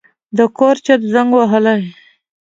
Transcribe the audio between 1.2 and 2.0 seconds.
وهلی و.